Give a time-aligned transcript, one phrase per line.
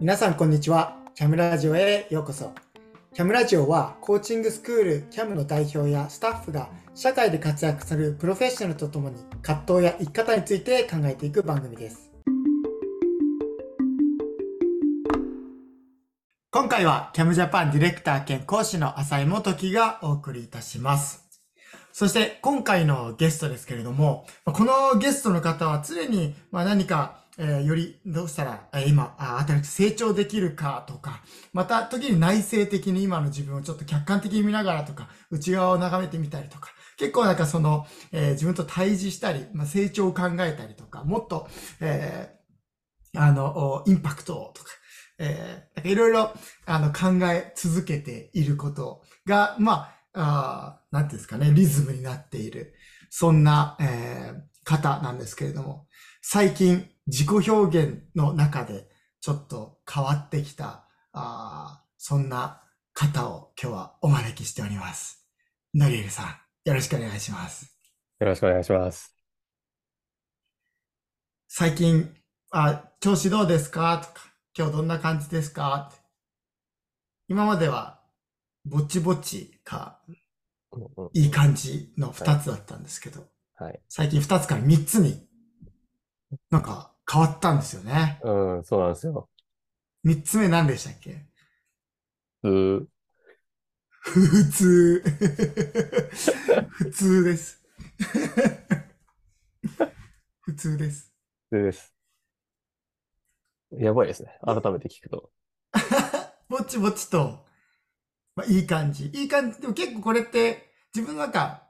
[0.00, 0.96] 皆さんこんにちは。
[1.14, 2.54] キャムラジオへようこそ。
[3.12, 12.10] キャムラジオはコーチングスクールキャムの代表やスタッフが社会で活躍するプロフェッショナルとともに葛藤や生き方について考えていく番組です。
[16.50, 21.27] 今回はキャムジャパンディレクター兼講師の浅井元樹がお送りいたします。
[21.92, 29.14] そして今回のゲストですけれども、このゲストの方は常にま何かえーよりどうしたら、えー今、
[29.46, 41.48] 新しく成長できるかとか、また時に内省的に今の自分をちょっと客観的に見ながらとか、内側を眺めてみたりとか、結構なんかその、えー自分と対峙したり、まあ、成長を考えたりとか、もっと、
[41.80, 44.70] えーあの、インパクトとか、
[45.20, 46.32] えーなんかいろいろ、
[46.66, 52.74] あの、考え続けていることが、まあ、あなんていうんですかね、リズムになっている、
[53.10, 55.88] そんな、えー方なんですけれども、
[56.20, 58.86] 最近自己表現の中で
[59.22, 62.62] ちょっと変わってきた、あーそんな
[62.92, 65.26] 方を今日はお招きしております。
[65.74, 67.74] ノリエルさん、よろしくお願いします。
[68.20, 69.16] よろしくお願いします。
[71.48, 72.14] 最近、
[72.50, 73.98] あ、調子どうですか？
[74.06, 75.90] とか、今日どんな感じですか？
[77.26, 78.02] 今までは、
[78.66, 80.02] ぼちぼちか、
[80.72, 83.80] うんうんいい感じの二つだったんですけど、はい。
[83.88, 85.26] 最近二つから三つに、
[86.50, 88.20] なんか変わったんですよね。
[88.22, 89.28] うん、そうなんですよ。
[90.04, 91.26] 三つ目何でしたっけ？
[92.42, 92.88] 普
[94.00, 95.02] 普通。
[96.70, 97.62] 普通です。
[100.40, 101.12] 普通です。
[101.50, 101.94] 通です。
[103.72, 104.38] やばいですね。
[104.42, 105.30] 改めて聞くと。
[106.48, 107.44] ぼちぼちと、
[108.38, 109.06] まあ、いい感じ。
[109.12, 109.60] いい感じ。
[109.60, 111.66] でも結構これって、自分の中、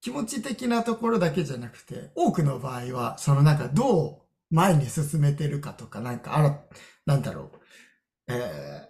[0.00, 6.60] 気持ち的なところだけじゃなくて、多くの場合は、そのなんかどう前に進めてるかとか、なんかあら、
[7.06, 7.60] なんだろう。
[8.28, 8.86] えー、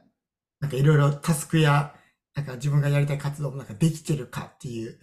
[0.61, 1.95] なんかいろいろタスクや、
[2.35, 5.01] なんか自分がやりたい活動もなんかできてるかっていう、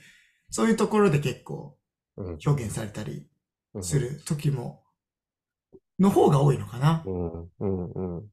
[0.51, 1.79] そういうところで結構
[2.17, 2.37] うん。
[2.45, 3.27] 表現されたり
[3.73, 4.83] うんする時も、
[5.97, 7.03] の方が多いのかな。
[7.07, 8.32] うん、うん、うん。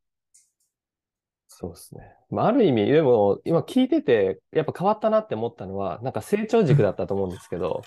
[1.61, 2.01] そうですね。
[2.31, 7.83] まあ、ある意味、でも、今聞いてて、やっぱ変わったなって思ったのは、なんか成長軸だったと思うんですけど、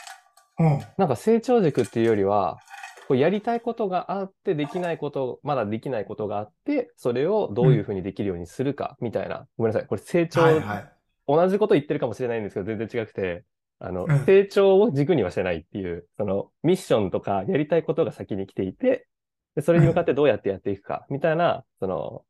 [0.59, 0.79] うん。
[0.97, 2.59] なんか成長軸っていうよりは、
[3.07, 9.47] こうやりたいことがあって、できないこと、まだできないことがあって、それをどういうふうにできるようにするか、みたいな。
[9.57, 9.87] ごめんなさい。
[9.87, 10.89] これ成長、はいはい。
[11.27, 13.43] 同じこと言ってるかもしれないんですけど、全然違くて、
[13.79, 19.07] あの、うん成長を軸にはしてないっていう、その、ミッションとかやりたいことが先に来ていて、
[19.55, 22.23] でそれに向かってどうやってやっていくか、みたいな、その、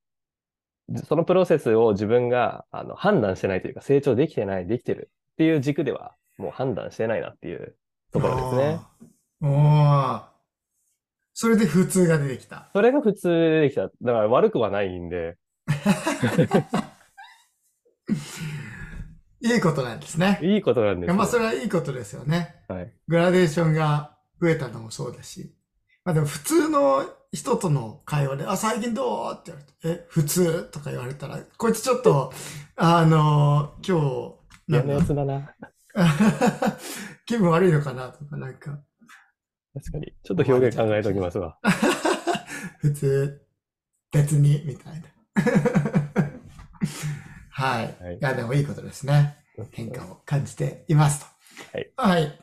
[1.08, 7.76] そのプロセスを自分があの判断してないというか、成長できてない、できてるっていう軸では、もう判断してないなっていう
[8.12, 8.80] ところですね。
[9.42, 9.50] おー。
[9.50, 10.24] おー
[11.36, 12.70] それで普通が出てきた。
[12.74, 13.84] それが普通でできた。
[13.84, 15.36] だから悪くはないんで、
[19.42, 20.40] いいことなんですね。
[20.44, 21.14] いいことなんですよ。
[21.14, 22.64] いやまあ、それはいいことですよね。
[22.68, 22.94] はい。
[23.08, 25.56] グラデーションが増えたのもそうだし。
[26.06, 29.34] まあでも普通の人との会話で、あ、最近どう？
[29.34, 30.69] って言われて、え、普通？
[30.72, 32.31] とか言われたら、こいつちょっと、
[32.75, 34.36] あの今日、
[34.68, 35.41] 嫌なやつだな。
[35.41, 35.56] か
[37.25, 38.80] 気分悪いのかなとか、なんか、
[39.74, 40.14] 確かに。
[40.24, 41.58] ちょっと表現考えておきますわ。
[42.80, 43.41] 普通、
[44.12, 45.08] 別に、みたいな。
[47.50, 47.96] はい。
[48.03, 49.38] はいいや、でもいいことですね。
[49.72, 51.25] 変化を感じていますと。
[51.78, 51.91] はい。
[51.96, 52.40] はい。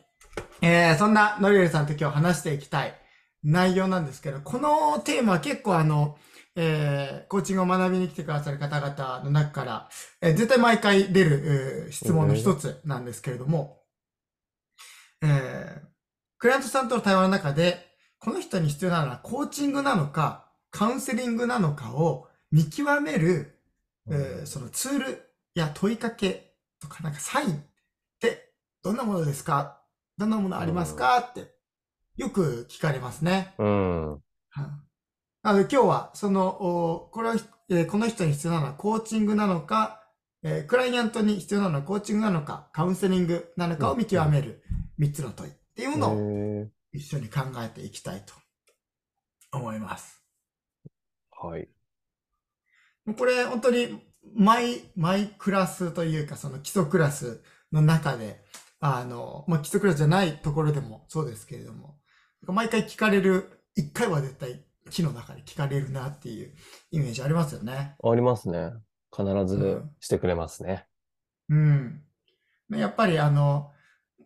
[0.62, 2.99] えー、そんなノリエルさんと今日話していきたい
[3.42, 6.18] 内容なんですけど、このテーマは結構あの、
[6.56, 9.88] えー、コーチングを学びに来てくださる方々の中から、
[10.20, 13.82] えー絶対毎回出る、えー質問の一つなんですけれども、
[15.22, 15.80] えー、
[16.38, 17.86] クライアントさんとの対話の中で、
[18.18, 23.58] この人に必要なのはコーチングなのか、カウンセリングなのかを見極める、
[24.10, 25.22] えーそのツール
[25.54, 27.58] や問いかけとかなんかサインっ
[28.20, 28.52] て
[28.82, 29.80] どんなものですか？
[30.18, 31.18] どんなものありますか？
[31.18, 31.54] って
[32.20, 33.54] よく聞かれますね。
[33.58, 34.10] うん。
[34.12, 34.20] はい
[35.42, 37.36] なので今日はその、おこれは、
[37.70, 40.04] えーこの人に必要なのはコーチングなのか、
[40.42, 44.62] えークライアントに必要なのはコーチングなのか、カウンセリングなのかを見極める
[44.98, 48.34] 3つの問いっていうのをへ一緒に考えていきたいと
[49.56, 50.22] 思います。
[51.42, 51.68] ーはい。
[53.16, 53.98] これ本当に
[54.34, 57.42] マイ、マイクラスというかその基礎クラス
[57.72, 58.44] の中で、
[58.80, 61.99] あの、まあ、基礎クラスじゃないところでもそうですけれども、
[62.46, 66.52] 毎回聞かれる、一回は絶対木の中で聞かれるなっていう
[66.90, 67.94] イメージありますよね。
[68.02, 68.72] ありますね。
[69.14, 70.86] 必ずうんしてくれますね。
[71.48, 72.02] うん。
[72.70, 73.70] やっぱりあの、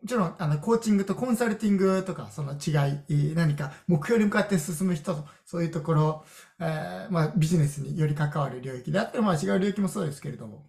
[0.06, 6.24] ちろん、あの、コーチングとコンサルティングとか、その違い、何か目標に向かって進む人と、そういうところ、
[6.60, 10.66] えー、まあ、ビジネスにより関わる領域であってまあ、違う領域もそうですけれども、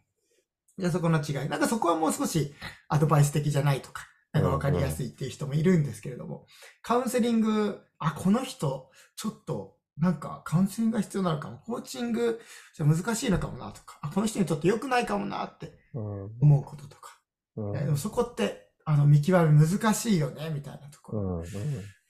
[0.78, 1.50] いや、そこの違い。
[1.50, 2.54] なんかそこはもう少し
[2.88, 6.46] アドバイス的じゃないとか、なんかわかりやすいっていう人もいるんですけれども、
[6.82, 12.42] カウンセリング、あ、この人、ちょっと、なんかカウンセリングが必要なのかも、コーチング
[12.76, 17.18] じゃ難しいのかもなとか、あ、この人にとって良くないかもなって思うこととか。
[17.56, 21.14] うん、えでもそこって、あの、見極め難しいよね、みたいなとこ。
[21.14, 21.22] ろ。
[21.22, 21.46] うんうん、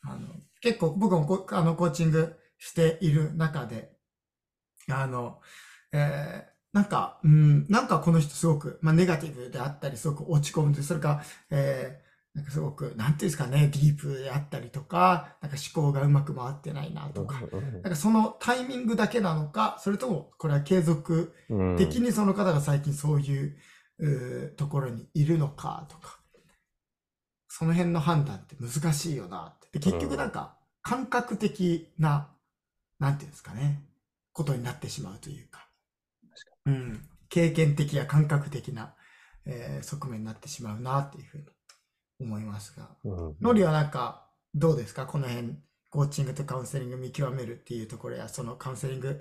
[0.01, 0.27] あの
[0.61, 3.91] 結構僕もこあのコーチングしている中で、
[4.89, 5.41] あの、
[5.91, 12.04] えー、なんか、うん、なんかこの人すごく、まあ、ネガティブであったり、すごく落ち込むと、それか、えー、
[12.35, 21.33] なんかすごく、なんていうんですかね、ディープであったりとか、なんか思考がうまく回ってないなとか、なんかそのタイミングだけなのか、それとも、これは継続
[21.77, 23.55] 的にその方が最近そういう、
[23.97, 26.19] うところにいるのかとか、
[27.47, 29.79] その辺の判断って難しいよなって。
[29.79, 32.27] 結局なんか、感覚的な、
[32.99, 33.81] なんていうんですかね、
[34.33, 35.69] ことになってしまうというか。
[36.65, 38.93] うん、経験的や感覚的な、
[39.45, 41.45] えー、側面になってしまうなっていうふうに
[42.19, 42.89] 思いますが、
[43.41, 45.05] ノリはなんかどうですか？
[45.05, 45.57] この辺
[45.89, 49.19] コーチングとカウンセリング見極めるっていうところやそのカウンセリング、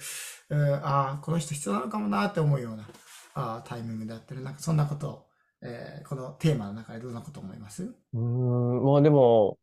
[0.50, 2.88] えー、ああこの人必要なのかもなって思うような
[3.35, 5.26] あタイミングであったりなんかそんなことを、
[5.62, 7.94] えー、このテーマの中でどんなこと思います？
[8.12, 9.58] うんまあでも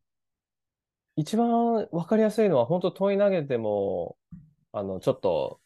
[1.16, 4.16] 一番わかりやすいのは本当問い投げても
[4.72, 5.60] あのちょっと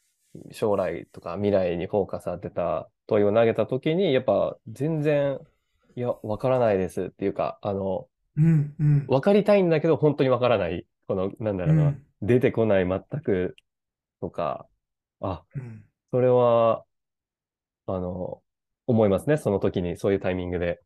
[0.51, 5.39] 将来とか未来にフォーカス当てた問いを投げたときに、やっぱ全然、
[5.97, 8.07] いや、わからないですっていうか、あの、
[8.37, 10.85] うんうん、わかりたいんだけど、本当にわからない。
[11.07, 13.55] この、なんだろうな、うん、出てこない全く
[14.21, 14.67] とか、
[15.21, 16.83] あ、うん、それは、
[17.87, 18.43] あの、
[18.85, 19.37] 思いますね。
[19.37, 20.79] その時に、そういうタイミングで。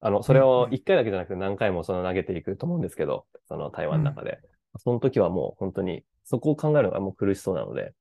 [0.00, 4.38] あの、それを一回だけじゃなくて何回もその投げていくと思うんですけど、その台湾の中で。
[4.78, 7.92] その時はもう本当に、そこを考えるのがもう苦しそうなので、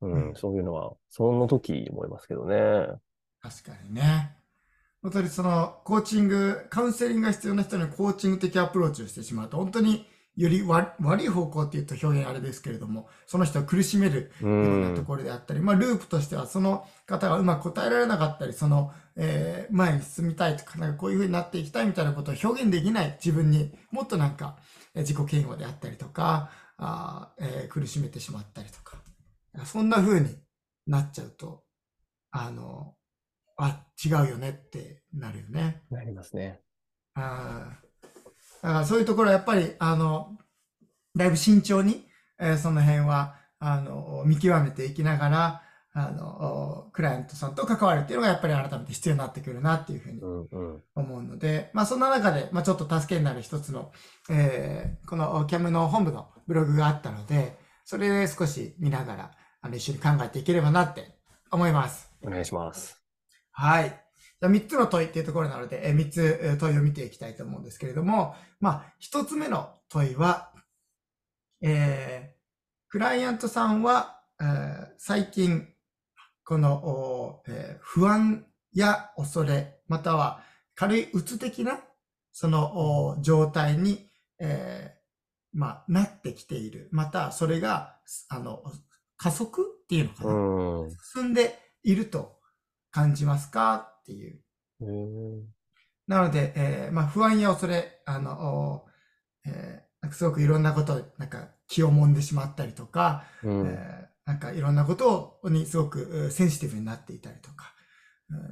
[0.00, 2.56] うん、そういうのは、その時思いますけどね。
[3.42, 4.43] 確かにね。
[5.04, 23.18] 本当にその、コーチング、カウンセリングが必要な人にコーチング的アプローチをしてしまうと、本当により悪い方向って言うと表現あれですけれども、その人を苦しめるようなところであったり、まあ、ループとしてはその方がうまく答えられなかったり、その、えー、前に進みたいとか、なんかこういう風になっていきたいみたいなことを表現できない。
[23.22, 24.56] 自分にもっとなんか、
[24.94, 28.96] 自己嫌悪であったりとか、あえー、苦しめてしまったりとか、
[29.66, 30.34] そんな風に
[30.86, 31.62] なっちゃうと、
[32.30, 32.94] あの、
[33.56, 35.82] あ、違うよねってなるよね。
[35.90, 36.60] なりますね。
[37.14, 37.78] あ
[38.62, 40.36] だからそういうところはやっぱり、あの、
[41.16, 42.06] だいぶ慎重に、
[42.40, 45.62] えー、その辺は、あの、見極めていきながら、
[45.96, 50.20] あの、クライアントさんと関わるっていうのがやっぱり改めて必要になってくるなっていうふうに
[50.96, 53.92] 思うので、うんうん、まあそんな中で、まあちょっと助けになる一つの、
[54.28, 59.30] えー、このキャムの本部のブログがあったので、それで少し見ながら、
[59.60, 61.16] あの、一緒に考えていければなって
[61.52, 62.10] 思います。
[62.22, 63.03] お願いします。
[63.54, 63.88] はい。
[63.88, 70.52] じゃあ3つの問いっていうところなので、え3つ問いを見ていきたいと思うんですけれども、まあ、1つ目の問いは、
[71.62, 75.68] えー、クライアントさんは、えー、最近、
[76.44, 80.42] この、えー、不安や恐れ、または
[80.74, 81.80] 軽い鬱的な、
[82.32, 84.10] その状態に、
[84.40, 86.88] えー、まあ、なってきている。
[86.90, 87.96] また、それが、
[88.28, 88.64] あの、
[89.16, 92.36] 加速っていうのかな、うん、進んでいると
[92.94, 93.74] 感じますか？
[93.74, 94.40] っていう。
[96.06, 98.84] なので、えー、まあ、不安や恐れ、あの、
[99.44, 107.72] えー、なんかすごくいろんなこと、なんか気をもんでしまったりとか、うん、えー、なんかいろんなことにすごくセンシティブになっていたりとか、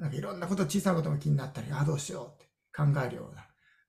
[0.00, 2.46] なんかいろんなこと、小さなことも気になったり、あ、どうしようって
[2.76, 3.30] 考えるよ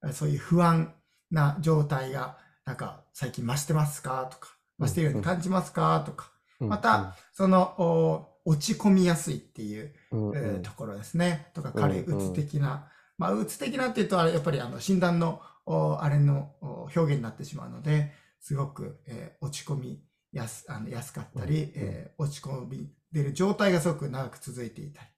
[0.04, 0.94] うな、そういう不安
[1.32, 4.28] な状態が、なんか最近増してますか？
[4.32, 6.04] とか、増しているように感じますか？
[6.06, 9.94] とか、また、その、落ち込みやすいっていう、
[10.36, 11.50] えところですね。
[11.54, 12.90] とか、軽いうつ的な。
[13.18, 25.10] まあ、うつ的なっていうと、やっぱりあの診断の、あれの表現になってしまうので、すごく、えー、落ち込みやすあの安かったり、えー、落ち込み出る状態がすごく長く続いていたり、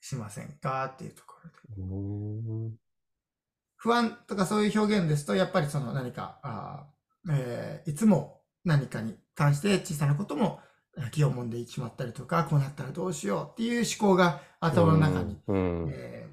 [0.00, 2.76] しませんかっていうところで。
[3.74, 6.86] 不安とかそういう表現ですと、やっぱりその何か、あ
[7.28, 10.60] えー、いつも何かに関して小さなことも
[11.12, 15.36] 気をもんでしまったりとか、こうなったらどうしようっていう思考が頭の中に、
[15.92, 16.28] え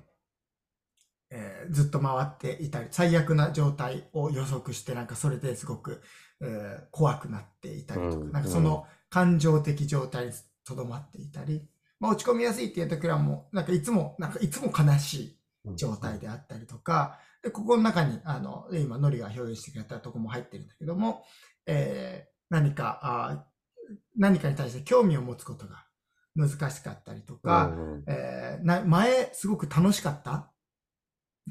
[1.30, 6.02] えー、ずっと回っていたり、最悪な状態を予測して、なんかそれですごく、
[6.42, 10.32] えー、怖くなっていたりとか、なんかその感情的状態に
[10.66, 11.68] とどまっていたり、
[12.00, 15.38] まあ、落ち込みやすいっていう時はもう、なんかいつも、なんかいつも悲しい。
[15.76, 21.24] 状態であったりとか、で、ここの中に、あの、今、ノリが表現してくれたとこも入ってるんだけども、
[21.66, 23.46] えー、何かあ、
[24.18, 25.86] 何かに対して興味を持つことが
[26.36, 30.52] 難しかったりとか、うんうんえーな前、すごく楽しかった、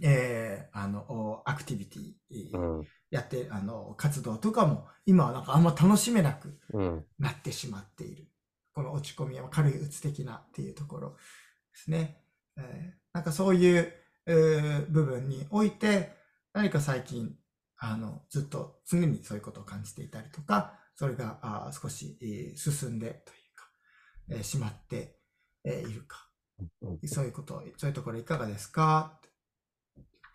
[0.03, 8.27] えーあの、アクティビティ、うんやって、あの、活動とかも、今はなんかあんま楽しめなくうんなってしまっている。
[8.75, 11.17] この落ち込みは軽い鬱的なっていうところで
[11.75, 12.21] すね。
[12.59, 13.93] えーなんかそういう、
[14.27, 16.13] えー部分において、
[16.53, 17.35] 何か最近、
[17.79, 23.69] あの、ずっと常にそういうことを感じていたりとか、それが少し、えー進んでというか、
[24.31, 25.21] えーしまって、
[25.65, 26.29] えーいるか。
[26.81, 29.21] うんそういうこと、そういうところいかがですか？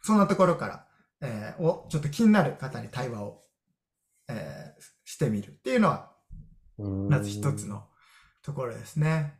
[0.04, 0.88] そんなところから、
[1.22, 3.42] えーを、ちょっと気になる方に対話を、
[4.30, 6.12] えーしてみるっていうのは、
[6.78, 7.88] うんまず一つの
[8.44, 9.34] ところですね。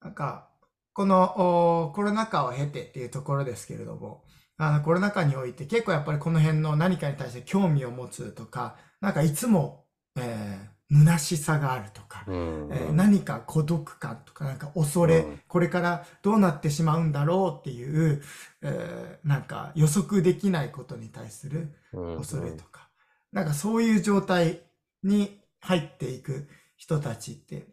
[0.00, 0.50] なんか、
[0.92, 4.24] このおコロナ禍を経てっていうところですけれども、
[4.58, 9.84] あのコロナ禍において結構やっぱりこの辺の何かに対して興味を持つとか、なんかいつも、
[10.16, 12.68] えー虚しさがあるとか、うん。
[12.72, 15.40] えー何か孤独感とか、なんか恐れ、うん。
[15.46, 18.22] これからどうなってしまうんだろうっていう、
[18.62, 22.18] えーなんか予測できないことに対するうん。
[22.18, 22.88] 恐れとか、
[23.32, 24.62] なんかそういう状態
[25.02, 27.66] に入っていく人たちって、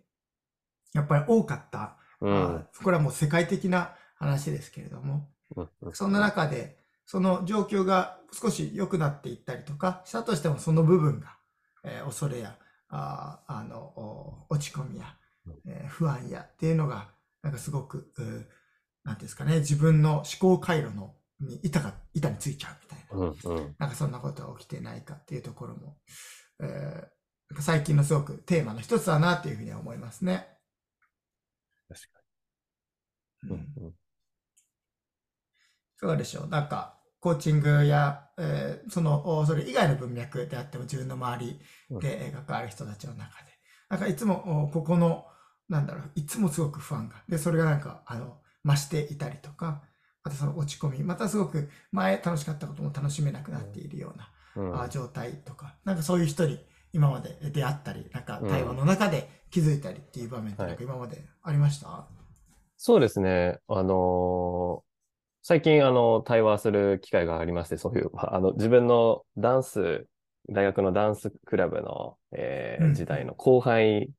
[0.93, 1.97] やっぱり多かった。
[2.21, 2.67] うん。
[2.83, 5.27] これはもう世界的な話ですけれども、うんうん
[5.93, 11.37] そんな中で、その状況が少し良くなっていったりとかしたとしても、その部分が、
[11.83, 12.57] えー恐れや、
[12.89, 15.15] あーあの、お落ち込みや、
[15.65, 17.09] えー不安やっていうのが、
[17.41, 18.11] なんかすごく、
[19.03, 23.17] なんていうんですかね、自分の思考回路のに板が、板についちゃうみたいな。
[23.17, 25.97] うんうんなんかそんなことが起きてないかっていうところも、
[26.61, 27.15] えー
[27.61, 30.47] 最近のすごくテーマの一つだなっていうふうには思いますね。
[31.89, 32.19] 確か
[33.43, 33.55] うんに。
[33.77, 34.04] うんうんい
[36.05, 36.47] かがでしょう？
[36.47, 41.59] なんか、コーチングや、えーその、おそれ以外の文脈であっても自分の周り
[41.99, 43.51] でえー関わる人たちの中で、
[43.89, 45.25] なんかいつも、おここの、
[45.69, 49.81] なんだろう、いつもすごく不安が、で、それがなんか、あの、増していたりとか、
[50.23, 54.81] またその落ち込み、またすごく前楽しかったことも楽しめなくなっているような、うん。
[54.81, 56.59] あ状態とか、なんかそういう人に
[56.93, 62.07] 今まで出会ったり、なんか対話の中で気づいたりっていう場面ってなんか今までありました、
[62.77, 63.59] そうですね。
[63.67, 64.84] あのー
[65.47, 70.07] 最近、あの、対話する機会がありまして、そういう、ま ああの、自分のダンス、
[70.49, 72.93] 大学のダンスクラブの、えーうん。
[72.95, 74.09] 時代の後輩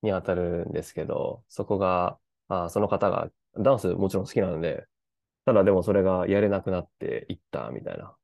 [0.00, 2.18] に当たるんですけど、そこが、
[2.48, 4.86] あ、その方がダンスもちろん好きなので、
[5.44, 8.16] ただでもそれがやれなくなっていったみたいな、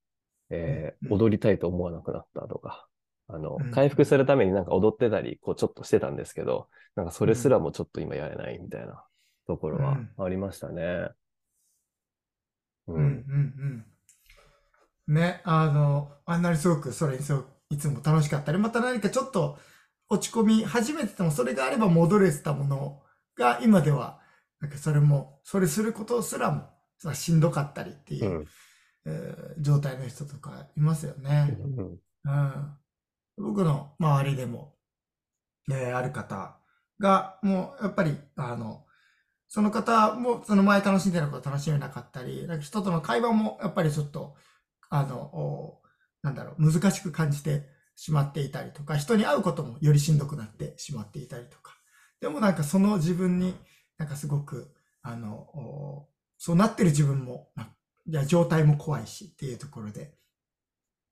[0.49, 1.23] えーうんうん。
[1.25, 2.89] 踊りたいと思わなくなったとか、
[3.29, 9.05] あのうん、回復するためになんか踊ってたり、こうちょっとしてたんですけど、なんかそれすらもちょっと今やれないみたいな
[9.47, 11.11] ところはありましたね。
[12.88, 13.85] ううん、うん、
[15.09, 15.14] うん。
[15.14, 19.59] ね、あの、あんなにすごくそれにすごくいつも楽しかったり、また何かちょっと
[20.09, 23.02] 落ち込み始めてても、それがあれば戻れてたもの
[23.37, 24.21] が今では、
[24.61, 28.49] なんかそれも、それすることすらもさしんどかったりっていうう、ん。
[29.07, 31.57] えー状態の人とかいますよね。
[31.64, 32.76] うんうん、
[33.38, 34.75] 僕の周りでも、
[35.71, 36.59] えーある方
[37.00, 38.86] が、もうやっぱり、あの、
[39.57, 44.37] その方もその前楽しんでたこと楽しめなかったり、なんか人との会話もやっぱりちょっと、
[44.91, 45.81] あの、お
[46.21, 47.63] なんだろう、難しく感じて
[47.95, 51.73] しまっていたりとか、人に会うこともよりしんどくなってしまっていたりとか。
[52.21, 53.55] でもなんかその自分に
[53.97, 57.71] なんかすごく、あの、おそうなってる自分も、な
[58.05, 60.13] いや、状態も怖いしっていうところで、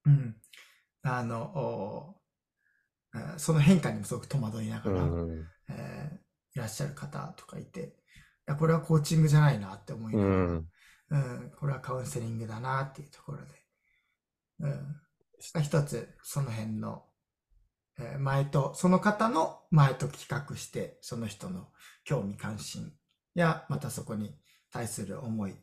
[0.05, 0.37] うん。
[1.03, 2.15] あの、
[3.39, 5.45] その変化にもすごく戸惑いながら、うん。
[5.71, 6.25] えー
[6.55, 7.85] いらっしゃる方とかいて、い
[8.47, 10.69] や、これはコーチングじゃないなって思いながら、うん。
[11.11, 13.45] うん、これはカウンセリングだなっていうところで、
[14.61, 17.05] うん、一つその辺の、
[17.99, 21.69] えー前と、その方の前と比較して、その人の
[22.05, 22.93] 興味関心
[23.35, 24.35] や、またそこに
[24.73, 25.55] 対する思い、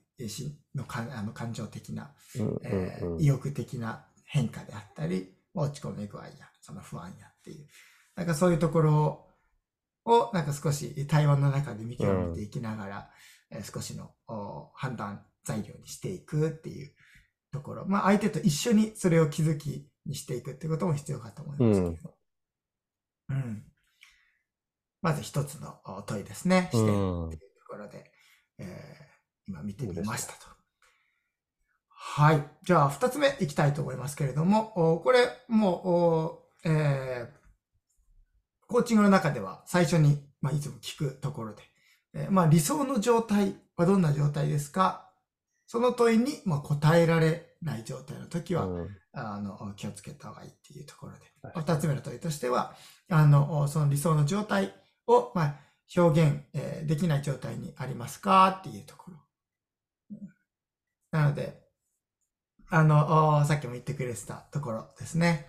[0.76, 3.22] のかあの感情的な、うんえーうん。
[3.22, 7.68] 意欲的な変化であったり、落ち込み具合や、その不安やっていう、
[8.16, 9.31] なんかそういうところを、
[10.34, 13.10] なんか少し対話の中で見極めていきながら、
[13.51, 16.93] えー少しのお判断材料にしていくっていう
[17.51, 17.86] ところ。
[17.86, 22.15] まあ相手と一緒にそれを気づきにしていくってことも必要かと思いますけれど。
[23.29, 23.63] うん。
[25.01, 26.70] まず一つのお問いですね。
[26.72, 28.12] してっていうところで、
[28.58, 29.12] えー
[29.48, 30.48] 今見てみましたと。
[31.89, 32.43] はい。
[32.63, 37.40] じゃあ二つ目いきたいと思いますけれども、おこれもう、おえー
[38.72, 41.62] コーチングの中では最初に、まあ、いつも聞くところで、
[42.13, 45.10] えーまあ、理想の状態はどんな状態ですか？
[45.68, 51.20] その問いに、まあ、答えられない状態の時は、うんあの、気をつけた方がいいっていうところで。
[51.44, 52.75] はい二つ目の問いとしては、
[53.10, 54.74] あの、その理想の状態
[55.08, 55.56] を、まあ、
[55.96, 59.18] 表現、えーできない状態にありますかっていうところ。
[60.12, 60.30] うん
[61.12, 61.62] なので、
[62.70, 65.48] あの、おさっきも言ってくれてたところですね。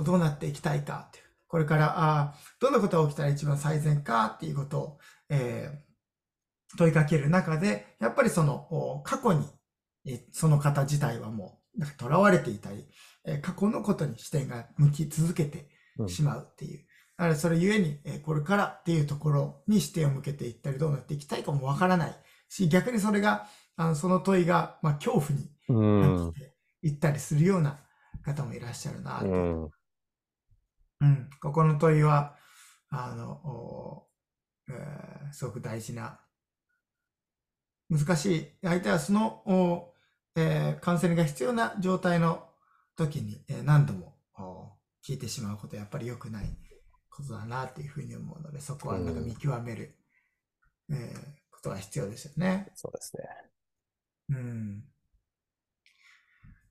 [0.00, 1.25] どうなっていきたいかっていう。
[1.48, 4.98] これから、あーどんなことが起きたら一番最善かっていうことを、
[5.30, 5.86] えー
[6.78, 9.46] 問いかける中で、やっぱりその、お過去に、
[10.04, 12.84] えその方自体はもう、なんか囚われていたり、
[13.24, 16.84] えー過去のことに視点が向き続けてうんしまうっていう。
[17.16, 22.16] だからそれゆえに、えーこれからっていうところに視点を向けていったり、どうなっていきたいかもわからない
[22.48, 27.78] し、逆にそれが、あのその問いが、まあ、恐怖にうん感じていったりするような
[28.24, 29.26] 方もいらっしゃるなと。
[29.26, 29.70] うん
[31.00, 32.36] うん、ここの問いは、
[32.88, 34.08] あの、お
[34.68, 36.20] えーすごく大事な、
[37.90, 38.46] 難しい。
[38.62, 39.94] 相手はその、お
[40.36, 42.48] えーカウンセリングが必要な状態の
[42.96, 44.72] 時に、えー何度もお
[45.06, 46.46] 聞いてしまうことはやっぱり良くない
[47.10, 49.96] ことだなっていうふうに思うので、そこはなんか見極める、
[50.90, 52.70] えーことが必要ですよね。
[52.74, 53.24] そうですね。
[54.28, 54.80] うん。
[54.80, 54.84] で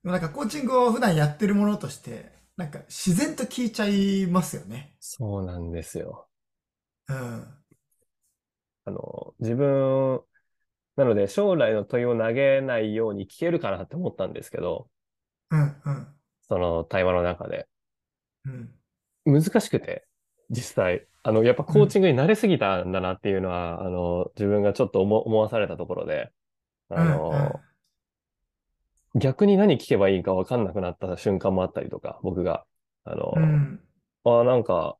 [0.04, 4.94] もなんかコーチングを普段やってるものとして、なんか自然と聞いちゃいますよね。
[4.98, 6.28] そうなんですよ。
[7.08, 7.46] うん。
[8.86, 10.22] あの、自分、
[10.96, 14.88] なので将来の問いを投げないように聞けるかなって思ったんですけど、
[15.50, 16.08] うん、うん、
[16.48, 17.68] その対話の中で。
[18.44, 19.42] うん。
[19.42, 20.06] 難しくて、
[20.48, 21.06] 実際。
[21.22, 26.30] あの、やっぱコーチングに慣れすぎたんだなっていうのは、あの、自分がちょっと思思わされたところで、
[26.88, 27.60] あの、
[29.16, 32.64] 逆に何聞けばいいか分かんなくなった瞬間もあったりとか、僕が。
[33.04, 33.80] あの、うん、
[34.24, 34.96] うん、あなんか、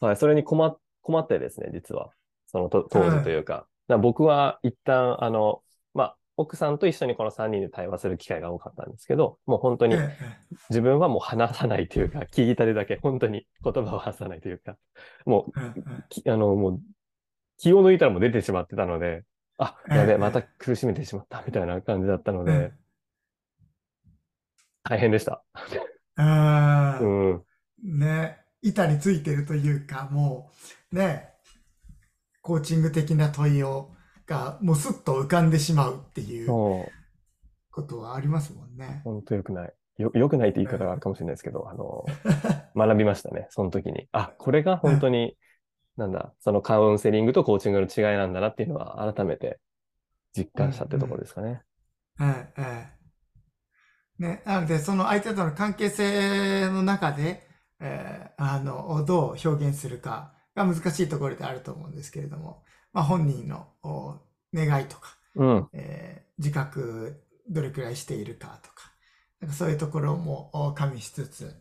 [0.00, 2.10] はい、それに困っ、困ってですね、実は。
[2.46, 3.54] そのと当時というか。
[3.54, 5.62] だから僕は一旦、あの、
[5.94, 14.76] まあ、奥さんと一緒にこの3人で対話する機会が多かったんですけど、もう本当にええ自分はもう話さないというか、 聞いたりだけ、本当に言葉を発さないというか、
[15.24, 16.80] もうあの、もう、
[17.58, 19.24] 気を抜いたらもう出てしまってたので、
[19.58, 22.72] あ、やべまた苦しめてしまった、みたいな感じだったのうんで、
[24.82, 25.42] 大変でした。
[26.16, 27.42] あうーん。
[27.82, 30.50] ね、板についてるというか、も
[30.92, 31.30] う、ね、
[32.40, 33.90] コーチング的な問いを、
[34.26, 39.02] が、もうスッと浮かんでしまうっていうことはありますもんね。
[39.04, 39.72] 本当良くない。
[39.98, 42.04] よ、良くないって言い方があるかもしれないですけど、あの、
[42.74, 44.08] 学びましたね、その時に。
[44.12, 45.36] あ、これが本当に、
[45.96, 49.60] なんだ、そのカウンセリングとコーチングの違いなんだなっていうのは改めて
[50.36, 51.62] 実感したってところですかね。
[52.20, 53.01] ええ、ええ。
[54.18, 57.46] ね、なので、その相手との関係性の中で、
[57.80, 64.20] えーあの、どう表現するかが難しいところであると思うんですけれども、まあ、本人のお
[64.54, 65.68] 願いとか、うん。
[65.72, 68.90] えー自覚どれくらいしているかとか、
[69.40, 71.54] なんかそういうところもお加味しつつ、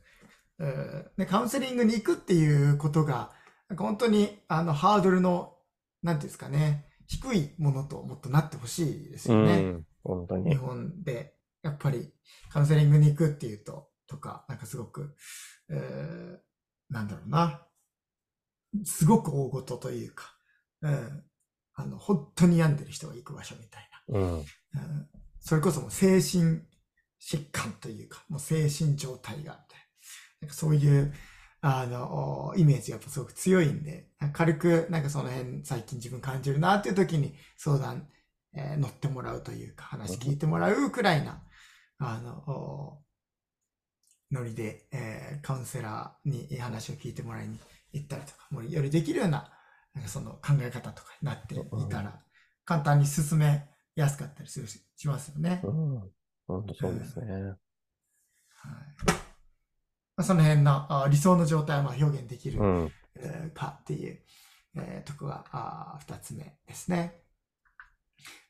[0.60, 3.32] えーね、カウンセリングに行くっていうことが、
[3.70, 5.56] なんか本当にあのハードルの、
[6.02, 9.70] なんていうんですかね、低いものともっとなってほしいですうよね。
[9.72, 9.86] ん。
[10.04, 10.56] 本当日に。
[10.56, 12.12] 本で、やっぱり
[12.52, 15.16] カウンセリングに行くっていうと、とか、なんかすごく、
[15.70, 16.38] えー
[16.92, 17.66] なんだろうな、
[18.84, 20.36] すごく大事というか、
[20.82, 21.24] うん、
[21.74, 24.22] あの、本当に病んでる人が行く場所みたいうん。
[24.22, 24.28] な。
[24.28, 24.46] うん、
[25.40, 26.62] それこそもう精神
[27.22, 29.76] 疾患というか、もう精神状態があって、
[30.42, 31.14] なんかそういう、
[31.62, 38.08] あの、イメージがやっぱすごく強いんで、軽くなんかその辺最近自分感じるなっていう時に相談、
[38.54, 41.44] えー乗ってもらうというか、話聞いてもらうくらいな、
[42.04, 43.04] あの、お
[44.32, 47.60] ノリで、えーカウンセラーに話を聞いてもらいに
[47.94, 49.52] 行ったりとか、もうよりできるような、
[49.94, 51.60] なんかその考え方とかになってい
[51.90, 52.20] たら、
[52.66, 55.62] 簡単に進めやすかったりするししますよね。
[55.64, 56.12] うん。
[56.48, 57.32] 本当そうですね。
[57.34, 57.56] はい
[60.16, 62.60] まあ、その辺のあ理想の状態をまあ表現できる、
[63.54, 64.20] かっていう、
[64.76, 67.22] えーとこがあー二つ目ですね。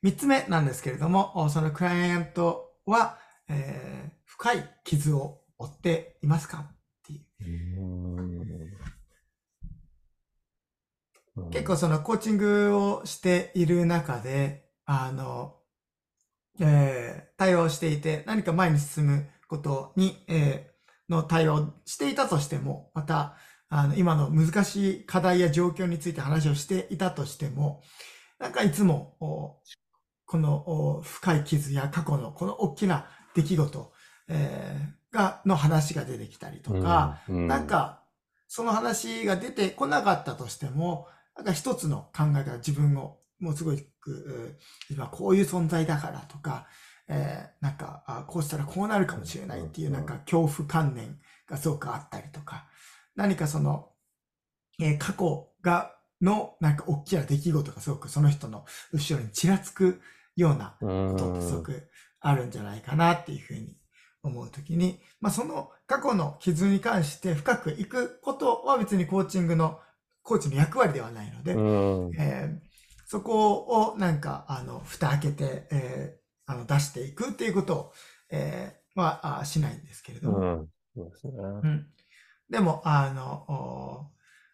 [0.01, 3.17] 三つ目なんですけれども、おそのクライアントは、
[3.49, 6.59] えー深い傷を負っていますか？
[6.59, 7.81] っていう。
[7.81, 8.21] う
[11.47, 15.57] ん結構そのコーチングをしている中で、あの、
[16.59, 23.35] えー対応していて何か前に進むことに、えーの対応をしていたとしても、また、
[23.67, 27.83] あの、今の難しい課題や状況について話をしていたとしても、
[28.39, 29.59] なんかいつも、お
[30.25, 30.63] この
[30.97, 33.93] お深い傷や過去のこの大きな出来事、
[34.27, 38.01] えーが、の話が出てきたりとか、うん、なんか、
[38.47, 44.57] その話が出てこなかったとしても、なんか一つの考えが自分をもうすごいく、
[44.89, 46.67] 今こういう存在だからとか、
[47.07, 52.67] えー、なんかあ、こうしたらこうなるかもしれないっていうなんか恐怖観念がすごくあったりとか、
[53.15, 53.89] 何かその、
[54.79, 60.01] えー、過去が、のなんか大きな出来事がすごくその人の後ろにちらつく
[60.35, 61.89] ようなことってすごく
[62.21, 63.75] あるんじゃないかなっていうふうに
[64.23, 69.79] 思うときに、まあその過去の傷に関して深くいくことは別にコーチングの、
[70.23, 71.51] コーチの役割ではないので、
[72.21, 72.59] えー、
[73.07, 77.93] そこをなんか、あの、蓋開けて、えー、あの出していくっていうことを、
[78.29, 80.37] えー、はあしないんですけれども。
[80.37, 81.33] うん、そうですね。
[81.37, 81.87] うん。
[82.49, 84.11] でも、あの、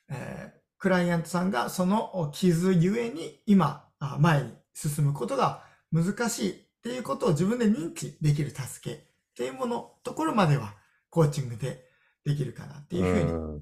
[0.09, 8.99] えー、クライアントさんがその傷ゆえに今、前に進むことが難しいっていうことを自分で認知できる助けっ
[9.35, 10.73] ていうもの、ところまでは
[11.09, 11.83] コーチングで
[12.23, 13.61] できるかなっていうふうに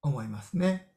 [0.00, 0.90] 思いますね。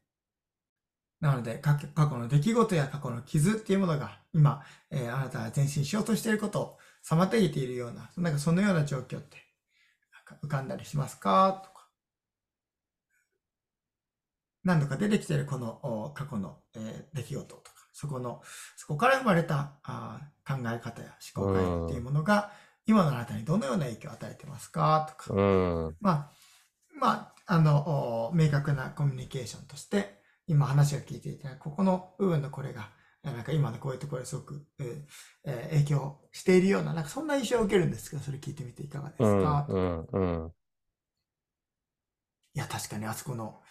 [1.19, 9.38] なので、過去の出来事や過去の傷っていうものが今、えー、あなたが前進しようとしていることを妨げているような、なんかそのような状況って、
[10.41, 11.62] 浮かんだりしますか？
[11.62, 11.89] とか。
[14.63, 18.41] 何度か出てきているこの過去の、えー、出来事とか、そこの、
[18.75, 22.51] そこから生まれたあ考え方や思考回路っていうものが、
[22.86, 26.32] 今のあなたにどのような影響を与えてますかとか、まあ、
[26.99, 32.89] まあ、あの、明確なコミュニケーションとして、今話を聞いていて、ここの部分のこれが、
[33.23, 40.51] なんか今のこういうところですごく、えー、影響しているような、なんかそんな印象を受けるんですけど、それ聞いてみていかがですか、うんうんうん、
[42.56, 43.62] いや、確かにあそこの、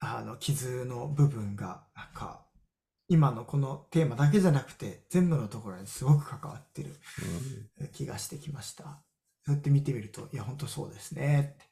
[0.00, 2.47] あの、傷の部分が、なんか、
[3.08, 6.94] 今のこのテーマだけじゃなくて、全部のところにすごく関わってる
[7.92, 8.84] 気がしてきました。
[9.44, 11.64] そうやって見てみると、いや、本当そうですね、って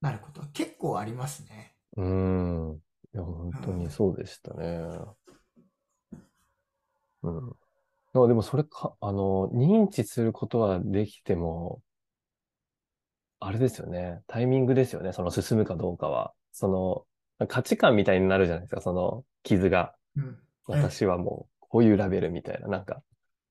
[0.00, 1.74] なることは結構ありますね。
[1.96, 2.80] うん。
[3.14, 4.88] いや、本当にそうでしたね。
[7.22, 7.52] うん。
[8.14, 11.82] でもそれか、あの、認知することはできても、
[13.40, 14.22] あれですよね。
[14.26, 15.12] タイミングですよね。
[15.12, 16.32] その進むかどうかは。
[16.52, 16.68] そ
[17.38, 18.80] の、価値観みたいになるじゃないですか。
[18.80, 19.94] その傷が。
[20.16, 22.68] うん、私はもう、こういうラベルみたいな。
[22.68, 23.02] なんか、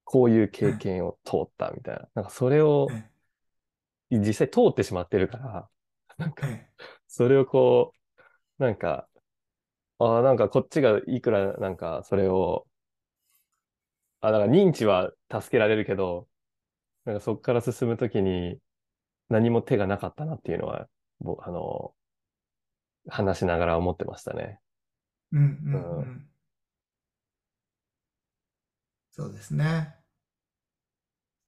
[0.03, 2.07] こういう経験を通ったみたいな。
[2.15, 2.87] なんかそれを、
[4.09, 5.69] 実際通ってしまってるから、
[6.17, 6.47] なんか、
[7.07, 7.93] それをこ
[8.59, 9.07] う、なんか、
[9.99, 12.67] ああ、なんかこっちがいくらなんかそれを、
[14.21, 16.27] あ、だから認知は助けられるけど、
[17.05, 18.59] なんかそこから進むときに
[19.29, 20.87] 何も手がなかったなっていうのは、
[21.19, 21.95] ぼあの、
[23.07, 24.59] 話しながら思ってましたね。
[25.31, 26.29] うんうん、うん、
[29.15, 29.95] そうですね。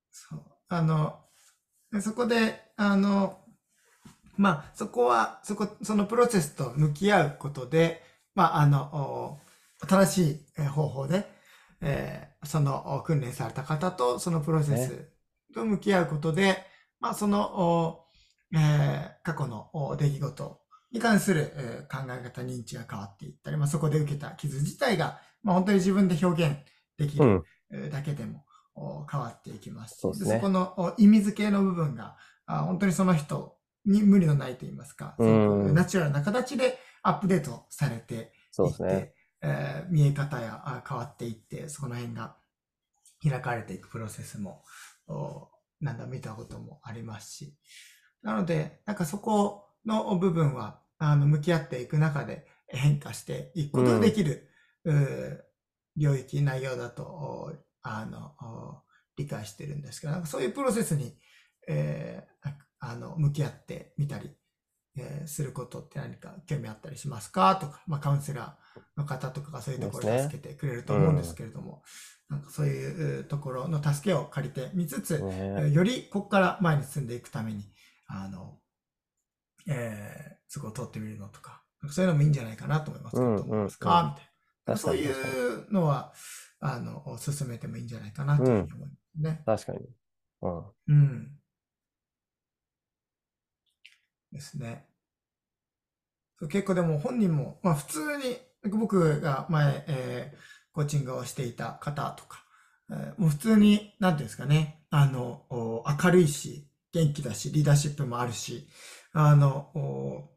[0.09, 0.41] そう。
[0.69, 1.19] あの、
[2.01, 3.39] そこで、あの、
[4.37, 8.01] まあ、そこは、そこ、そのプロセスと向き合うことで、
[8.35, 9.37] まあ、あの、
[9.85, 11.25] 新しい方法で、
[11.81, 15.11] えー、その訓練された方とそのプロセス
[15.53, 16.65] と向き合うことで、ね、
[17.01, 18.05] まあ、その、
[18.53, 20.61] えー、過去の出来事
[20.93, 26.57] に関する、えー、考え方、認知が変わっていったり、まあ、そこで受けた傷自体が、まあ、本当に自分で表現
[26.97, 27.43] できる
[27.91, 28.45] だけでも、
[29.11, 29.97] 変わっていきます。
[29.99, 42.35] そ、ね、この意味付けの部分が、あ本当にその人に無理のないと言いますか、ナチュラルな形でアップデートされていって、そうですねえー、見え方や変わっていって、そこの辺が
[43.21, 44.63] 開かれていくプロセスも、
[45.79, 47.55] なんだ、見たこともありますし。
[48.23, 54.49] なので、なんかそこの部分は、あの、向き合っていく中で変化していくことができる、
[54.83, 55.41] うん、
[55.97, 58.83] 領域、内容だと、あの、
[59.17, 61.17] 理解してるんですけど、そういうプロセスに、
[61.67, 64.29] えー、あの、向き合ってみたり、
[64.99, 67.55] えー、することって何か興味あったりしますか？
[67.57, 71.77] とか、まあ、カウンセラーの方とかがそういうところを助けてくれると思うんですけれども、ね
[72.31, 77.63] うん、なんかそういうところの助けを借りてみつつ、ね、よりここから前に進んでいくために、
[78.07, 78.57] あの、
[79.67, 83.17] えー、そこを通ってみるのとか、そういうのもいいんじゃないかなと思います。
[83.17, 84.15] うんうん、どう思いますか？
[84.15, 84.31] みたいな。
[84.75, 86.13] そういうのは、
[86.59, 89.43] あの、進めてもいいんじゃないかなというふうに思いますね。
[89.45, 89.79] 確かに。
[90.41, 90.65] うん。
[90.87, 91.37] うん
[94.31, 94.85] ですね。
[96.49, 98.37] 結構でも本人も、まあ普通に、
[98.71, 100.37] 僕が前、えー、
[100.73, 102.43] コーチングをしていた方とか、
[102.91, 108.67] えー、もう普通に、なんていうんですかね、あの、明るいし、元気だし、リーダーシップもあるし、
[109.13, 110.29] あの、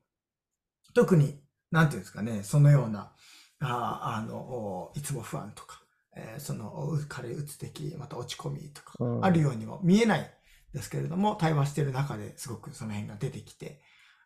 [0.94, 3.12] 特に、なんていうんですかね、そのような、
[3.60, 5.82] ああの、いつも不安とか、
[6.16, 10.30] えー、その、軽いうつ的、また落ち込みとか、あるようにも見えない
[10.72, 13.82] ですけれども、対話している中ですごくその辺が出てきて、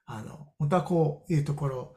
[0.06, 1.96] あの、本当はこういうところ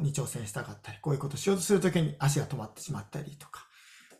[0.00, 3.66] に挑戦したかったり、こういうことをしようとするときに足が止まってしまったりとか、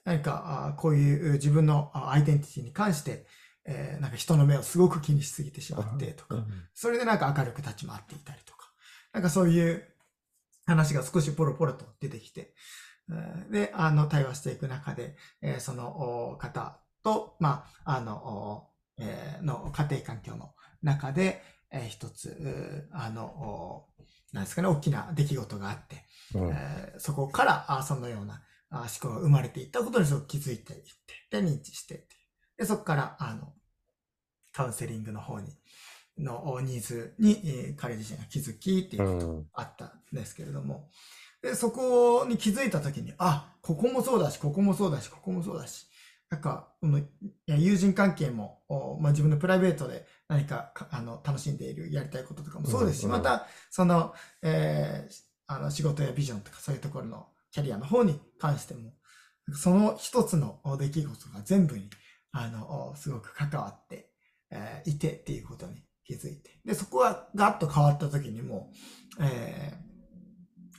[0.04, 3.26] 何か、あこういう自分のあアイデンティティに関して、
[3.64, 6.36] えーなんか人の目をすごく気にしすぎてしまってとか、
[6.74, 8.70] それでなんか明るく立ち回っていたりとか、
[9.12, 9.84] なんかそういう
[10.68, 12.54] 話が少しポロポロと出てきて、
[13.10, 23.88] えーで、あの、対話していく中で、えーそのお方と、まあ、あの、おえーの家庭環境の中で、えー一つ、あの、お
[24.32, 26.04] なんですかね、大きな出来事があって、
[26.34, 26.50] うん。
[26.50, 30.82] えーそこから、あそのようなあ思考が生まれていったことにすごく気づいていっ
[31.30, 32.06] て、で、認知して
[32.58, 33.54] で、そこから、あの、
[34.52, 35.56] カウンセリングの方に、
[36.18, 39.44] のおニーズに、えー彼自身が気づきっていううこと。
[39.54, 40.90] あったんですけれども、
[41.42, 45.86] で、そこに気づいたときに、あ、ここもそうだし、ここもそうだし、ここもそうだし、
[46.30, 47.00] なんか、この
[47.46, 58.92] 友人関係も、おまあ、自分のプライベートで何かかあの楽しんでいる、やりたいこととかもそうですし、また、その、えーあの仕事やビジョンとかそういうところのキャリアの方に関しても、
[59.54, 61.88] その一つのお出来事が全部に、
[62.32, 64.10] あの、おすごく関わって、
[64.50, 66.58] えーいてっていうことに気づいて。
[66.64, 68.72] で、そこがガッと変わった時にも、
[69.20, 69.74] え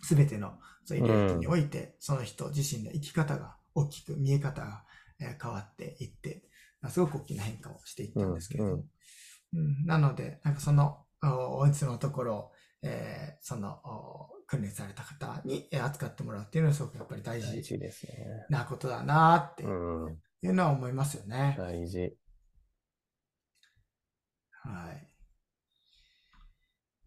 [0.02, 0.54] すべての
[0.86, 4.84] そういう領域において、その人自身の生き方が大きく見え方が、
[5.22, 6.44] えー変わっていって、
[6.82, 8.84] まあすごく大きな変化をしていったんですけれども。
[9.54, 12.52] うんなので、なんかその、おお家のところを、
[12.84, 18.46] えーその、お訓練された方にえー扱ってもらうっていうのはすごくやっぱり大大事事ですね。
[18.50, 20.18] なことだなっていうん。
[20.44, 21.56] うのは思いますよね。
[21.58, 22.16] 大事。
[24.64, 25.09] はい。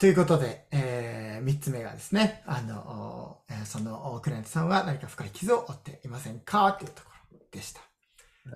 [0.02, 6.72] ということで、えー、三つ目がですね、あの、そのおクライアントさんは何か深い傷を負っていませんか？
[6.72, 7.80] というところでした。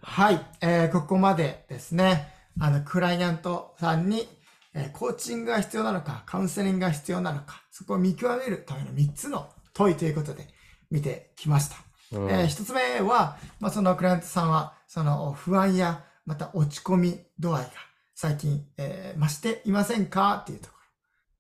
[0.02, 0.44] はい。
[0.60, 4.26] えー、ここまでですね、あの、クライアントさんに、
[4.74, 10.48] えーコーチングが必要なのか、カウンセリングが必要なのか、そこを見極めるための三つの問いということで
[10.90, 11.76] 見てきました。
[12.18, 17.70] うんえー一つ目は、まあ、そのクライアントさんは、その不安や、また落ち込み度合いが
[18.16, 20.38] 最近、えー増していませんか？
[20.42, 20.75] っていうところ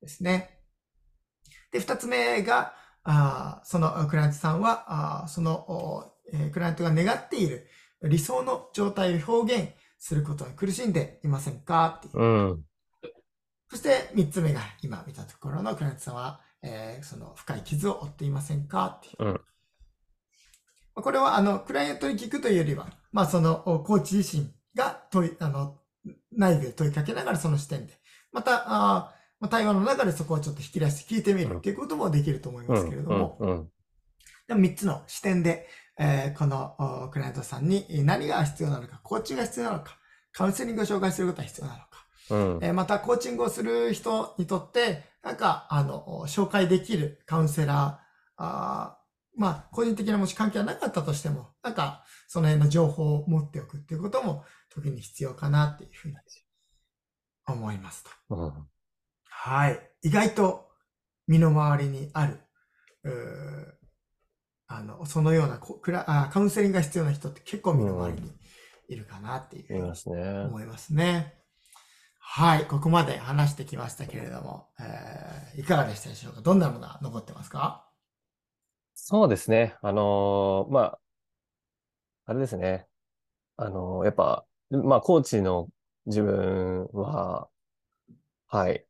[0.06, 0.60] ですね。
[1.70, 7.68] で、二つ目が、あーそのクライアントさんは、あーその、おえークライアントが願っている
[8.02, 12.00] 理想の状態を表現することに苦しんでいませんか？
[12.06, 12.22] っていう。
[12.22, 12.64] うん。
[13.68, 18.86] そして三つ目が今見たところのクライアントさんは、えーその深い傷を負っていませんか？
[18.86, 19.24] っていう。
[19.24, 19.40] うん
[20.94, 25.78] まあこれはあのクライアントに聞くというよりは、まあそのおコーチ自身が問い、あの、
[26.32, 27.92] 内部で問いかけながらその視点で、
[28.32, 33.50] また、あーまあ対話の中でそこをちょっと引き出して聞いてみるっていうこともできると思いますけれども、うん。
[33.50, 33.68] うん。
[34.48, 35.68] でも3つの視点で、
[35.98, 39.98] えーこのおクライアントさんに何が必要なのか、コーチングが必要なのか、
[40.32, 41.86] カウンセリングを紹介することが必要なのか、
[42.30, 42.64] うん。
[42.64, 49.06] えーまたコーチングをする人にとって、なんか、あの、紹介できるカウンセラー、あー
[49.38, 56.14] まあ、個人的なもし関係はなかったとしても、なんか、その辺の情報を持っておくっていうことも、時に必要かなっていうふうに
[57.46, 58.36] 思いますと。
[58.36, 58.68] うん。
[59.38, 59.80] はい。
[60.02, 60.70] 意外と
[61.28, 62.40] 身の回りにある、
[64.66, 68.32] あの、そのようなこクラあカウンセリングが必要な人って結構身の回りに
[68.88, 70.40] いるかなっていうふうにいますね。
[70.46, 71.34] 思いますね。
[72.18, 72.66] はい。
[72.66, 76.40] ここまで話してきましたけれども、えーいかがでしたでしょうか？
[76.40, 77.88] どんなものが残ってますか？
[78.94, 79.76] そうですね。
[79.82, 80.98] あのーまあ、
[82.24, 82.86] あれですね。
[83.56, 85.68] あのーやっぱ、まあ、コーチの
[86.06, 87.48] 自分は、
[88.48, 88.85] はい。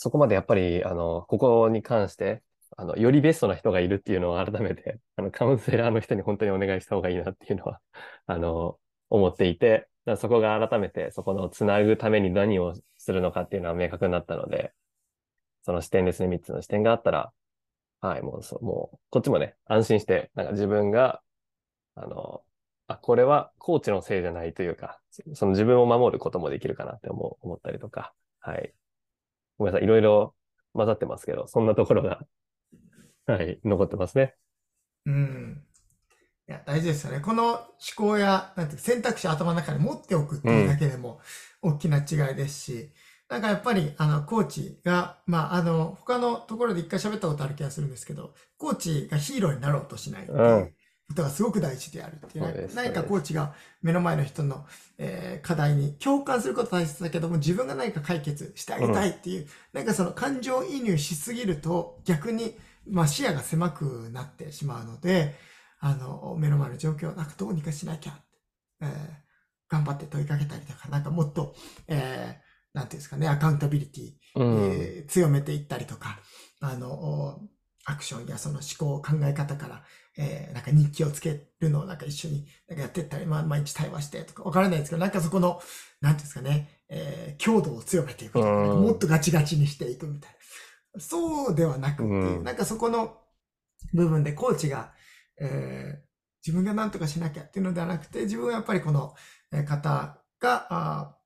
[0.00, 2.42] そこまでやっぱり、あの、ここに関して、
[2.78, 7.82] あの、よりベストな人がいるっていうのを改めて、 あの、カウンセラーの人に本当にお願いした方がいいなっていうのは、
[8.26, 8.78] あの、
[9.10, 14.72] 思っていて、だそこが改めて、そこのつなぐために何をするのかっていうのは明確になったので、
[15.62, 17.32] その視点ですね、3つの視点があったら、
[18.00, 21.22] はい、もうそう、もう、こっちもね、安心して、なんか自分が、
[21.96, 22.44] あの、
[22.88, 25.00] あ、これはコーチのせいじゃないというか、
[25.34, 28.74] その自分を守ることもできるかなって思う、思ったりとか、はい。
[29.60, 30.34] ごめんなさい、いろいろ
[30.72, 32.20] 混ざってますけど、そんなところが、
[33.26, 34.34] はい、残ってますね。
[35.04, 35.62] うん。
[36.48, 37.20] いや、大事ですよね。
[37.20, 41.20] この思考や、なんて選択肢を頭の中に持っておくっていうだけでも
[41.60, 42.90] 大きな違いですし、
[43.28, 50.74] なんかやっぱり、あの、コーチが、まあ、あの、他のところで一回喋ったことある気がするんですけど、コーチがヒーローになろうとしないっていううん
[51.10, 52.68] ことがすごく大事であるっていうね。
[52.68, 54.64] そう何かコーチが目の前の人の、
[54.98, 62.56] えー課題に共感することは大切だけども、自分が何か解決してあげたいっていう、なんかその感情移入しすぎると逆に、
[62.88, 65.34] まあ、視野が狭くなってしまうので、
[65.80, 68.18] あの、目の前の状況をなんかどうにかしなきゃ
[68.80, 68.90] えー
[69.68, 71.54] 頑張って問いかけたりとか、なんかもっと、
[71.88, 74.72] えーなんていうんですかね、アカウンタビリティ、うん。
[74.72, 76.20] えー強めていったりとか、
[76.60, 77.40] あの、お
[77.84, 79.84] アクションやその思考、考え方から、
[80.22, 85.60] えーなんか日記をつけるのをなんか一緒になんかやってったり、まあ、毎日対話してとかわからないですけど、なんかそこの、
[86.02, 90.32] なんていうんですかね、えー強度を強めていくとか、もっとガチガチにしていくみたい
[90.94, 91.00] な。
[91.00, 93.16] そうではなくっていう、うんなんかそこの
[93.94, 94.92] 部分でコーチが、
[95.40, 96.10] えー
[96.46, 99.14] 自分が何とかしなきゃっていうのではなくて、自分はやっぱりこの
[99.52, 101.16] えー方が、あ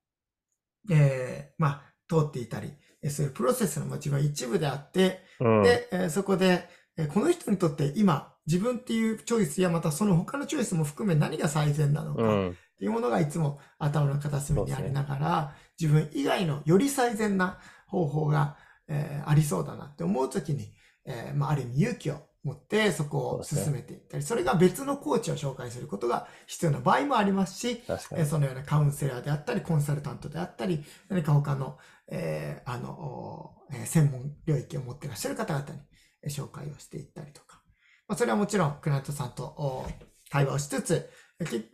[0.89, 5.63] ーえーまあ、通っていたり、えーそういうプロセスのもちろん一部であって、うん。
[5.63, 12.57] で、えーそこで、えーこの人にとって今、自分っていうチョイスやまたその他のチョイスも含め何が最善なのかっうん。
[12.79, 18.57] ていうものがいつも頭の片隅にありながら、自分以外のより最善な方法が、
[18.89, 20.73] えーありそうだなって思うときに、
[21.07, 27.83] えーまあ、ある意味勇気を持ってそこを進めていったり、それが別のコーチを紹介することが必要な場合もありますし。
[27.89, 31.79] えーそのようなカウンセラーであったり、コンサルタントであったり、何か他の、
[32.09, 35.85] えーあの、おえー専門領域を持っていらっしゃる方々にえー
[36.29, 37.63] 紹介をしていったりとか。
[38.07, 39.87] まあ、それはもちろん、クライアントさんとお
[40.31, 41.11] 対話をしつつ、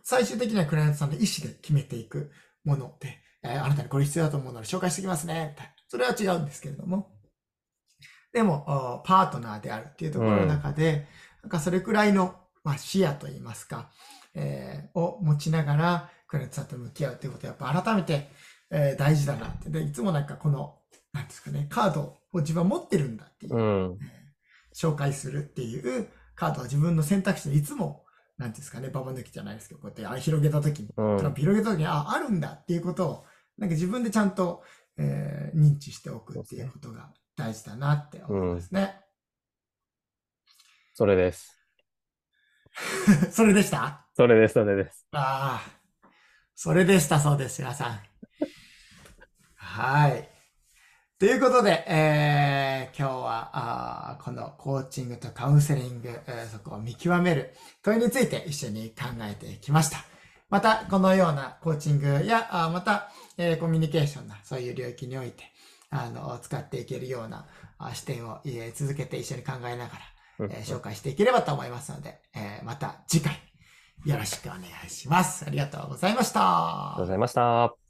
[0.03, 2.31] 最終的にはクライアントさんの意思で決めていく
[2.63, 5.73] もので、えーあなたにこれ必要だと思うので紹介してきますね、みたいな。
[5.87, 7.11] それは違うんですけれども。
[8.33, 11.07] でも、おパートナーであるっていうところの中で、
[11.41, 13.89] なんかそれくらいの、まあ、視野といいますか、
[14.35, 18.29] えーを持ちながら、クライアントさんと向き合うっていうことは、やっぱ改めて、
[18.69, 19.69] えー大事だなって。
[19.69, 20.77] で、いつもなんかこの、
[21.11, 23.99] なんですかね、カードを自分は持ってるんだっていう、うん。
[24.71, 28.05] えー紹介するっていうカードは自分の選択肢でいつも、
[28.37, 33.25] なんですかね、ババ抜きじゃないですけど、こうやってあ広げたときに、うんトランプ広げたときに、あ、あるんだっていうことを、
[33.57, 34.63] なんか自分でちゃんと、
[34.97, 39.01] えー認知しておくっていうことが大事だなって思いますね。
[40.93, 41.57] それです。
[43.31, 44.07] それでした？
[44.15, 45.05] それです、それです。
[45.11, 46.09] ああ、
[46.55, 47.99] それでしたそうです、皆さん。
[49.55, 50.30] はい。
[51.21, 57.53] ということで、えー今日はあーこのコーチングとカウンセリング、えーそこを見極める
[57.83, 59.97] 問いについて一緒に考えてきました。
[60.49, 65.43] また、このようなコーチングや、あーまた、えーコミュニケーションな、そういう領域において、
[65.91, 67.45] あの、使っていけるような
[67.77, 69.99] あ視点を、えー続けて一緒に考えながら、
[70.39, 73.39] うんえー紹介していければと思いますので、えーまた次回
[74.07, 75.45] よろしくお願いします。
[75.45, 76.41] ありがとうございました。
[76.41, 77.80] ありがとうございました。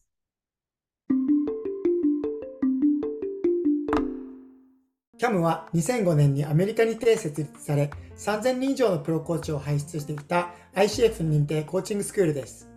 [5.21, 12.67] CAM は2005年にアメリカにて設立され、3000人以上のプロコーチを輩出してきた ICF 認定コーチングスクールです。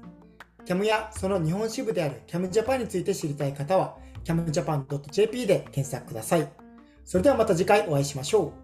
[0.67, 6.47] CAM やその日本支部である CAM Japan について知りたい方は、camjapan.jp で検索ください。
[7.07, 8.53] それではまた次回お会いしましょ